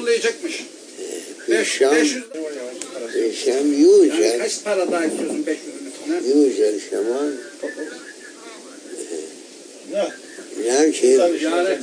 yollayacakmış. 0.00 0.64
Ee, 1.48 1.52
beş, 1.52 1.68
Hişam, 1.68 1.94
500 1.94 2.24
Hişam 3.14 3.54
yani 3.54 3.80
Yücel, 3.80 4.38
kaç 4.38 4.64
para 4.64 4.92
daha 4.92 5.04
istiyorsun 5.04 5.44
500'ün 5.46 6.16
üstüne? 6.16 6.40
Yücel 6.44 6.80
Şaman. 6.90 7.34
Ne? 9.92 10.08
Lakin 10.68 11.08
Yani, 11.08 11.78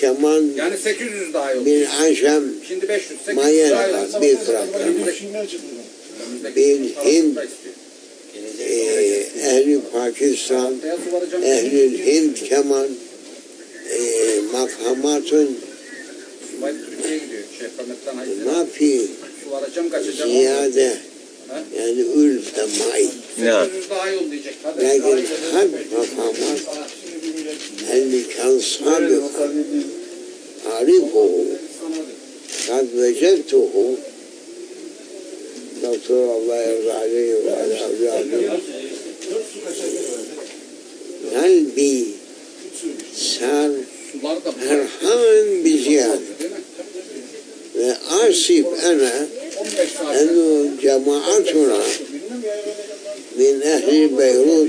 Kemal 0.00 0.44
ee, 0.44 0.48
şey, 0.48 0.56
yani 0.56 0.76
800 0.78 1.34
daha 1.34 1.52
yol. 1.52 1.66
bin 1.66 1.84
Aşam 1.84 2.44
Şimdi 2.68 2.88
500, 2.88 3.20
800 3.20 3.70
daha 3.70 3.88
yol. 3.88 4.22
Bir 4.22 4.22
Benim 4.22 4.44
trafik. 4.44 5.14
işim? 5.14 5.34
Bir 6.56 6.94
Hint, 7.04 7.38
e, 8.60 8.64
ee, 8.64 9.26
ehli 9.44 9.80
Pakistan, 9.92 10.82
Beyaz 10.82 10.98
su 11.30 11.36
ehli 11.44 12.06
Hint 12.06 12.42
Kemal, 12.48 12.88
e, 13.90 14.40
makamatın 14.52 15.58
Türkiye'ye 16.70 17.18
gidiyor. 17.18 17.41
ما 18.46 18.66
في. 18.74 19.00
زيادة 20.24 20.92
يعني 21.74 22.02
ألفة 22.16 22.66
معي 22.78 23.08
800 23.36 23.82
daha 23.90 24.08
yollayacak. 24.08 24.54
Hadi. 24.64 24.82
لكن 24.82 25.24
هذه 25.52 25.84
مفهومات 25.92 26.60
اللي 27.92 28.22
كان 28.22 28.60
سابق 28.60 29.30
أعرفه 30.66 31.44
قد 32.68 32.88
وجدته 32.96 33.96
دكتور 35.82 36.36
الله 36.36 36.56
يرضى 36.56 36.90
عليه 36.90 37.34
وعلى 37.34 37.84
أولاده 37.84 38.58
قلبي 41.34 42.06
وآسف 47.82 48.66
أنا 48.84 49.28
15 49.58 49.88
saat. 49.98 50.16
أنه 50.16 50.70
جماعتنا 50.82 51.82
من 53.36 53.62
أهل 53.62 54.08
بيروت 54.08 54.68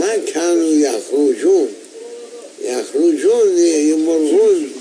ما 0.00 0.16
كانوا 0.16 0.72
يخرجون 0.72 1.68
يخرجون 2.64 3.58
يمرون 3.58 4.72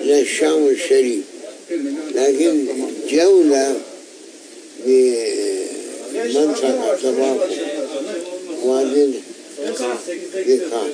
للشام 0.00 0.66
الشريف 0.68 1.24
لكن 2.14 2.66
جولة 3.10 3.76
بمنطقة 6.14 6.96
تباقو 7.02 7.54
وادي 8.64 9.10
الذكار 10.34 10.90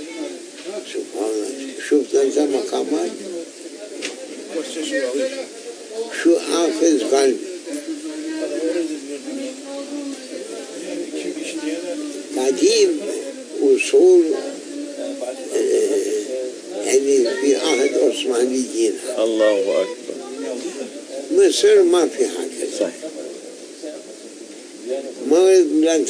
سبحان 0.84 1.30
الله 1.30 1.72
شفت 1.88 2.14
أنت 2.14 2.38
مقامات 2.38 3.10
شو 6.22 6.38
حافظ 6.38 7.02
قلبي 7.14 7.36
قديم 12.36 13.00
وصول 13.62 14.24
آه، 15.54 15.66
يعني 16.84 17.24
في 17.40 17.56
عهد 17.56 17.94
عثمانيين 17.94 18.92
Allahu 19.16 19.68
Akbar. 19.82 20.16
مصر 21.32 21.82
ما 21.82 22.08
في 22.08 22.24
هكذا 22.24 22.78
صح 22.80 22.92
ما 25.30 25.54
لن 25.58 26.06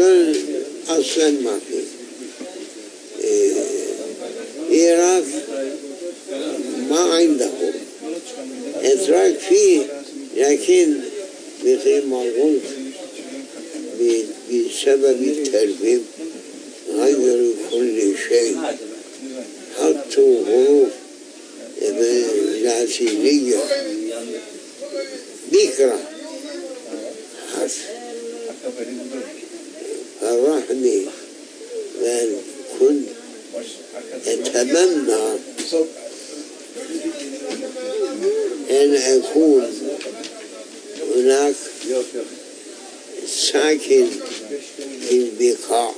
أردن 0.00 0.34
أصلا 0.88 1.30
ما 1.30 1.58
في 1.68 1.82
إيه، 3.24 3.52
العراق 4.70 5.24
ما 6.90 7.00
عندهم 7.00 7.72
إتراك 8.82 9.38
فيه 9.38 9.82
لكن 10.36 10.96
مثل 11.64 12.06
ما 12.06 12.20
قلت 12.20 12.62
ب- 14.00 14.24
بسبب 14.50 15.22
التربية 15.22 15.98
غيروا 16.94 17.52
كل 17.70 18.14
شيء 18.28 18.56
حطوا 19.78 20.44
حروف 20.46 20.88
لاتينية 22.62 23.56
بكرة 25.52 25.98
حرف 27.54 27.78
بأن 32.00 32.36
كنت 32.80 33.08
أتمنى 34.26 35.38
أن 38.70 38.94
أكون 38.94 39.80
هناك 41.16 41.54
ساكن 43.26 44.06
في 45.08 45.12
البقاع 45.12 45.94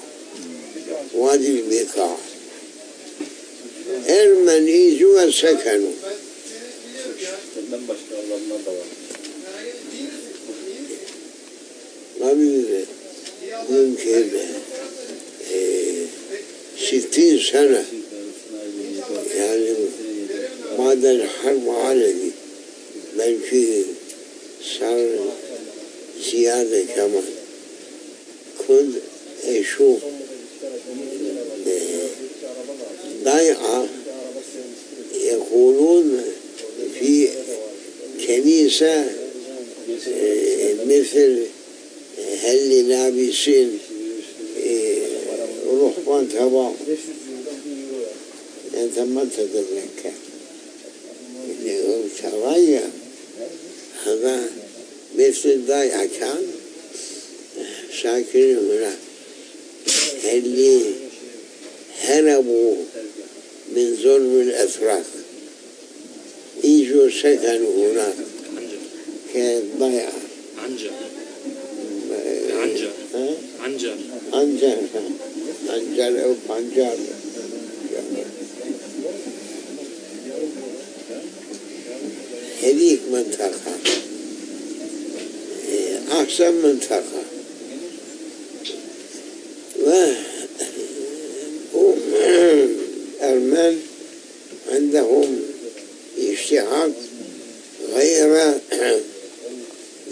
وادي 1.14 1.60
البقاع 1.60 2.16
Ermeni 4.08 5.00
ve 5.14 5.32
sekenu. 5.32 5.92
Senden 7.54 7.88
başka 13.67 13.67
Allah'ından 13.67 13.95
da 13.95 14.07
var. 14.07 14.29
Tabii 14.29 14.29
mümkün 14.29 14.31
eee 15.53 16.07
60 16.75 17.49
sene 17.49 17.81
yani 19.39 19.73
بعد 20.77 21.05
الحرب 21.05 21.65
العالمية 21.69 22.31
بلكي 23.17 23.83
صار 24.79 25.09
زيادة 26.31 26.81
كمان 26.95 27.23
كنت 28.67 28.95
أشوف 29.47 29.99
آه، 31.67 32.07
ضيعة 33.23 33.87
يقولون 35.15 36.21
في 36.99 37.29
كنيسة 38.27 39.05
آه، 40.07 40.73
هل 42.48 42.88
لابسين 42.88 43.78
آه، 44.64 44.98
رهبان 45.66 46.28
تبع 46.28 46.70
أنت 48.74 48.98
ما 48.98 49.24
تتذكر 49.24 50.12
اللي 51.50 51.82
هو 51.82 52.02
تغير 52.22 52.88
هذا 54.04 54.50
مثل 55.18 55.48
الضيعة 55.48 56.08
كان. 56.20 56.46
ساكن 58.02 58.56
هناك 58.56 58.98
اللي 60.24 60.80
هربوا 62.00 62.76
من 63.76 63.96
ظلم 64.02 64.40
الأتراك 64.40 65.04
يجوا 66.64 67.10
سكنوا 67.10 67.92
هناك. 67.92 68.14
عنجر 69.34 69.98
آه، 69.98 70.27
عنجر. 72.58 72.90
ها؟ 73.14 73.34
عنجر. 73.60 73.96
عنجر. 74.32 74.78
عنجر 75.68 76.24
أو 76.24 76.34
بنجر 76.48 76.96
هذيك 82.62 83.00
منطقة. 83.12 83.78
إيه، 85.68 85.98
أحسن 86.12 86.54
منطقة. 86.54 87.22
و 89.86 89.90
هم 91.74 91.98
الأرمن 93.20 93.80
عندهم 94.72 95.40
اشتعاق 96.18 96.92
غير 97.94 98.54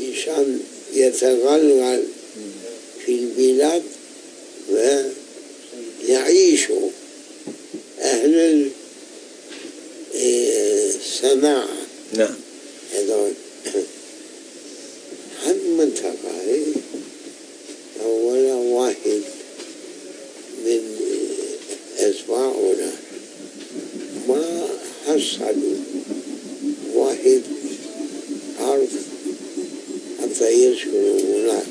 مشان 0.00 0.60
يتغلغل. 0.94 2.04
البلاد 3.38 3.82
ويعيش 6.08 6.66
أهل 8.00 8.70
السماع 10.14 11.66
نعم 12.12 12.34
هذول 12.94 13.32
هذه 15.44 15.56
المنطقة 15.66 16.40
هي 16.46 16.62
أولا 18.04 18.54
واحد 18.54 19.22
من 20.64 20.96
أتباعنا 21.98 22.92
ما 24.28 24.68
حصلوا 25.06 25.76
واحد 26.94 27.42
أرض 28.60 28.88
حتى 30.22 30.50
يسكنوا 30.50 31.20
هناك 31.20 31.66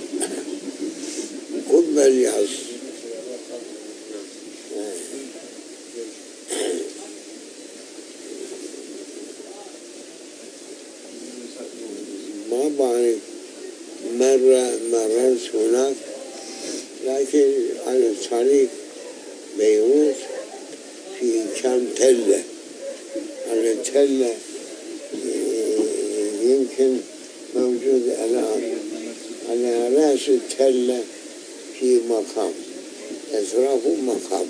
مرة 14.14 14.80
مررت 14.92 15.56
هناك 15.56 15.96
لكن 17.06 17.52
على 17.88 18.12
طريق 18.32 18.70
بيروت 19.58 20.16
في 21.20 21.44
كان 21.62 21.88
تلة. 21.96 22.44
على 23.52 23.76
تلة 23.94 24.34
يمكن 26.44 26.98
موجود 27.56 28.04
الآن. 28.26 28.78
على 29.50 29.96
رأس 29.96 30.30
التلة 30.30 31.04
في 31.80 32.00
مقام. 32.10 32.54
أطرافه 33.34 33.96
مقام. 33.96 34.48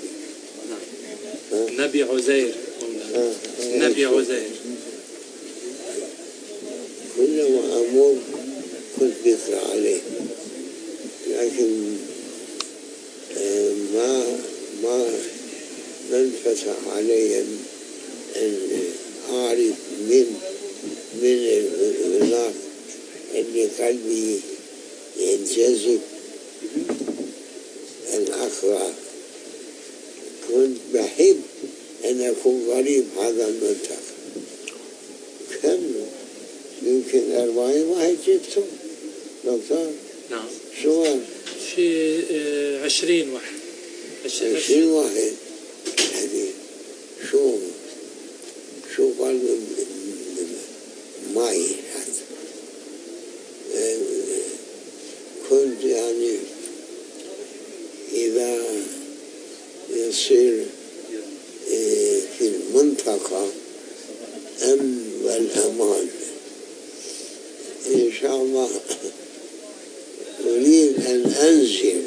نبي 1.78 2.02
عزير 2.02 2.54
آه، 3.14 3.32
نبي 3.76 4.06
عزير 4.06 4.50
كل 7.16 7.40
ما 7.96 8.02
أمر 8.02 8.18
كنت 9.00 9.12
ذكر 9.26 9.58
عليه. 9.72 10.00
لكن 11.28 11.96
آه، 13.36 13.72
ما 13.94 14.38
ما 14.82 15.08
ما 16.10 16.20
انفتح 16.20 16.74
علي 16.96 17.40
أن 17.40 17.58
أعرف 19.30 19.74
من 20.08 20.26
من 21.22 21.38
هناك 22.22 22.54
أن 23.34 23.68
قلبي 23.78 24.40
ينجذب. 25.16 26.00
أن 28.14 28.26
أقرأ 28.32 28.94
كنت 30.48 30.78
بحب 30.94 31.40
أن 32.04 32.20
أكون 32.20 32.70
قريب 32.70 33.04
هذا 33.18 33.48
المنطقة 33.48 33.96
كم 35.62 35.82
يمكن 36.82 37.32
أربعين 37.56 37.84
واحد 37.86 38.16
جبته 38.26 38.62
دكتور 39.44 39.90
نعم. 40.30 40.46
سؤال 40.82 41.20
شيء 41.74 42.24
آه، 42.30 42.84
عشرين 42.84 43.30
واحد. 43.30 43.52
عش- 44.24 44.42
عش- 44.42 44.54
عشرين 44.64 44.86
واحد. 44.86 45.32
يعني 46.14 46.46
شو 47.30 47.56
شو 48.96 49.10
قال؟ 49.18 49.40
معي 51.34 51.66
هذا 51.94 52.12
كنت 55.50 55.84
يعني 55.84 56.36
إذا 58.12 58.58
يصير 59.90 60.64
آه، 61.72 62.20
في 62.38 62.46
المنطقة 62.46 63.48
أمن 64.62 65.20
والأمان 65.24 66.08
إن 67.86 68.12
شاء 68.20 68.36
الله 68.36 68.70
أريد 70.46 71.06
أن 71.06 71.32
أنزل 71.40 72.02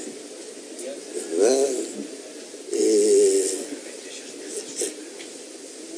و 1.39 1.65
إيه، 2.73 3.43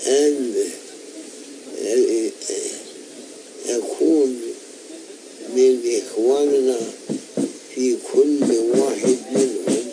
أن 0.08 0.54
إيه، 1.86 2.32
أكون 3.70 4.42
من 5.62 6.02
إخواننا 6.02 6.80
في 7.76 7.98
كل 8.14 8.44
واحد 8.80 9.18
منهم 9.32 9.92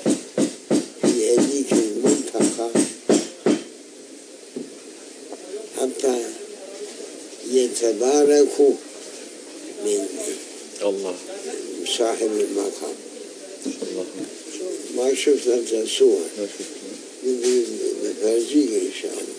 في 1.03 1.35
هذيك 1.35 1.73
المنطقة. 1.73 2.71
حتى 5.77 6.25
يتباركوا 7.51 8.73
من 9.85 10.07
الله. 10.83 11.15
صاحب 11.99 12.31
المقام. 12.41 12.95
الله. 13.67 14.07
ما 14.97 15.15
شفت 15.15 15.49
أنت 15.49 15.89
صور 15.89 16.21
بفرجيك 18.03 18.71
إن 18.73 18.93
شاء 19.03 19.13
الله. 19.13 19.39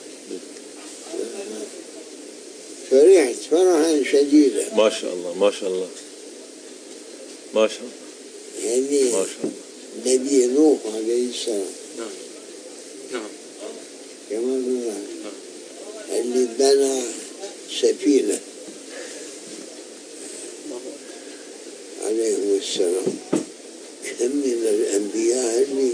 فرحت 2.91 3.35
فرحا 3.51 4.03
شديدا. 4.11 4.75
ما 4.75 4.89
شاء 4.89 5.13
الله 5.13 5.33
ما 5.33 5.51
شاء 5.51 5.69
الله. 5.69 5.87
ما 7.55 7.67
شاء 7.67 7.79
الله. 7.79 7.91
يعني 8.65 9.03
ما 9.03 9.25
شاء 9.25 9.43
الله. 9.43 9.51
نبي 10.05 10.45
نوح 10.45 10.79
عليه 10.95 11.29
السلام. 11.29 11.65
نعم. 11.97 12.07
نعم. 13.13 13.29
كما 14.29 14.53
قلنا. 14.53 14.97
اللي 16.11 16.47
بنى 16.59 17.01
سفينة. 17.81 18.39
عليهم 22.05 22.59
السلام. 22.61 23.17
كم 24.19 24.25
من 24.25 24.67
الأنبياء 24.67 25.61
اللي 25.63 25.91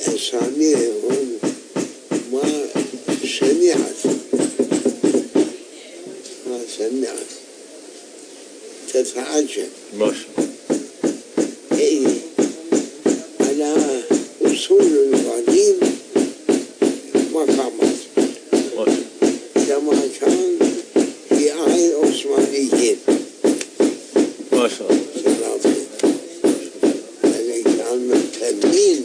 أساميهم 0.00 1.38
ما 2.32 2.66
سمعت. 3.38 4.06
ما 6.46 6.60
سمعت. 6.78 7.41
تتعجب 8.92 9.68
ما 9.98 10.06
شاء 10.12 10.28
الله 10.38 10.48
إيه 11.78 12.06
على 13.40 13.76
أصول 14.44 14.82
القديم 14.82 15.76
مقامات 17.32 17.98
ما 18.16 18.84
شاء 18.84 18.88
الله 18.88 18.96
كما 19.68 20.08
كان 20.20 20.58
في 21.28 21.50
عهد 21.50 21.80
العثمانيين 21.80 22.96
ما 24.52 24.68
شاء 24.68 24.90
الله 24.90 25.06
سلاطين 25.24 25.86
الذي 27.24 27.62
كان 27.62 27.98
مهتمين 28.08 29.02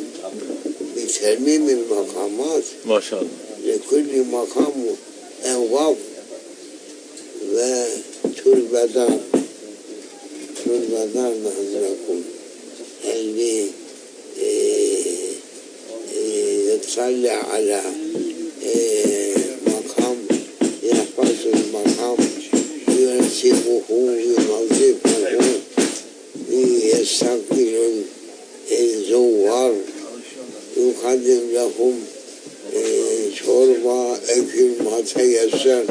بترميم 0.97 1.69
المقامات 1.69 2.63
ما 2.85 2.99
شاء 2.99 3.21
الله 3.21 3.75
لكل 3.75 4.23
مقام 4.23 4.73
أوقاف 5.45 5.97
وتربدان 7.53 9.19
نحن 10.67 11.47
نقول 11.73 12.21
اللي 13.05 13.67
يطلع 16.73 17.31
على 17.31 17.81
مقام 19.67 20.17
يحفظ 20.83 21.47
المقام 21.53 22.17
يرتبه 22.89 23.81
ينظفه 24.15 25.59
يستقبل 27.01 28.03
الزوار 28.71 29.75
يقدم 30.77 31.41
لهم 31.53 31.99
شوربة 33.45 34.15
أكل 34.15 34.69
ما 34.83 35.01
تيسر 35.01 35.85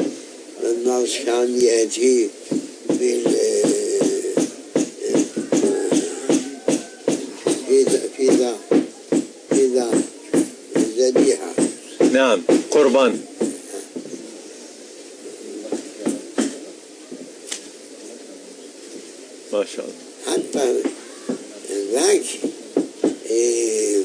الناس 0.63 1.09
كان 1.25 1.61
يأتي 1.61 2.29
بال 2.89 3.36
نعم 12.27 12.41
قربان. 12.71 13.19
ما 19.53 19.65
شاء 19.75 19.85
الله. 19.85 19.95
حتى 20.27 20.81
ذاك 21.91 22.25
إيه، 23.29 24.01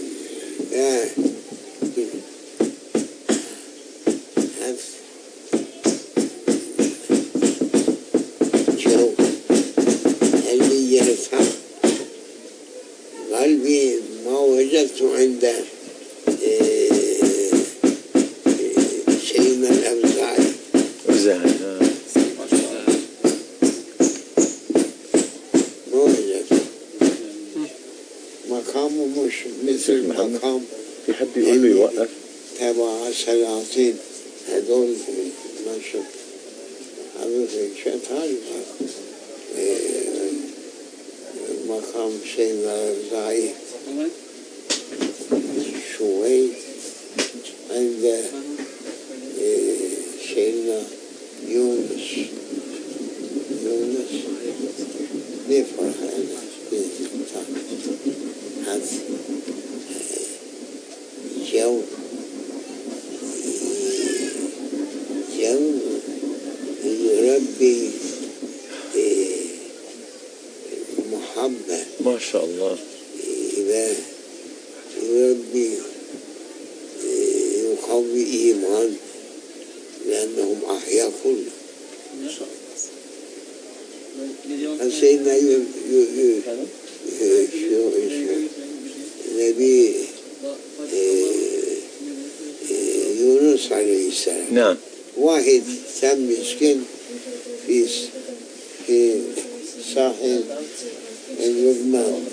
قلبي 13.33 14.01
ما 14.25 14.39
عنده. 15.03 15.82
الحرام 30.43 30.65
في 31.07 31.15
حد 31.15 31.29
يقول 31.37 31.63
له 31.63 31.69
يوقف؟ 31.69 32.09
تابع 32.59 33.07
عسل 33.07 33.45
عظيم 33.45 33.97
هدول 34.49 34.95
منشط 35.67 36.07
حضرتك 37.21 37.71
شايف 37.85 38.13
عارف 38.13 38.39
مقام 41.69 42.13
سيدنا 42.37 42.91
الزعيم 42.91 43.53
شوي 45.99 46.49
عند 47.71 48.25
إيه، 49.41 49.79
سيدنا 50.35 50.83
يونس. 51.49 52.11
يونس. 53.65 54.13
ليه 55.49 55.65
فرحان 55.79 56.27
حد 58.67 58.81
شاء 72.21 72.45
الله 72.45 72.77
إله 73.59 73.95
يربي 75.03 75.71
يقوي 77.63 78.25
إيمان 78.25 78.97
لأنهم 80.09 80.61
أحياء 80.77 81.13
كله 81.25 81.53
سيدنا 85.01 85.37
ي- 85.37 85.65
ي- 85.91 86.09
ي- 86.19 86.43
شو 87.53 87.89
اسمه 87.89 88.49
نبي 89.39 89.95
إيه، 90.93 91.77
إيه، 92.71 93.21
يونس 93.21 93.73
عليه 93.73 94.09
السلام 94.09 94.47
نعم 94.55 94.77
واحد 95.17 95.63
كان 96.01 96.31
مسكين 96.41 96.85
في 97.67 97.87
في 98.87 99.21
ساحل 99.95 100.45
اللبنان 101.43 102.25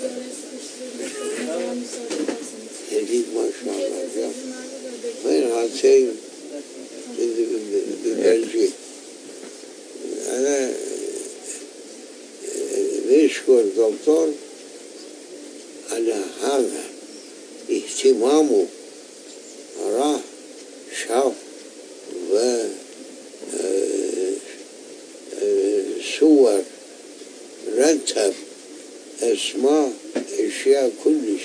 جديد 2.92 3.24
ما 3.34 3.50
شاء 3.64 3.74
الله 3.74 4.32
وين 5.24 5.42
هاتين 5.50 6.16
ببلجيك 8.04 8.70
أنا 10.28 10.72
بشكر 13.08 13.64
دكتور 13.76 14.32
على 15.92 16.16
هذا 16.42 16.84
اهتمامه 17.70 18.66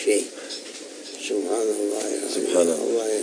شيء. 0.05 0.23
سبحان 1.29 1.67
الله. 1.79 2.01
يعني 2.09 2.29
سبحان 2.35 2.67
الله. 2.67 3.21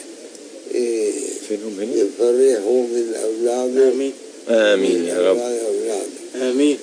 إيه، 0.75 1.13
فينهم 1.49 1.81
هنا؟ 1.81 1.95
يفرحوا 1.95 2.83
من 2.83 3.15
اولاده 3.15 3.89
آمين. 3.93 4.13
آمين 4.49 5.05
يا 5.05 5.31
رب. 5.31 5.39
أولاده 5.39 6.51
آمين. 6.51 6.79